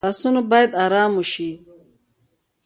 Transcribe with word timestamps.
لاسونه 0.05 0.41
باید 0.51 0.71
آرام 0.85 1.11
وشي 1.19 1.51